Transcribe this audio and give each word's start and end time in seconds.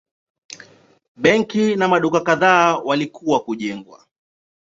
A 1.15 1.21
benki 1.21 1.75
na 1.75 1.87
maduka 1.87 2.19
kadhaa 2.21 2.77
walikuwa 2.77 3.39
kujengwa. 3.43 4.07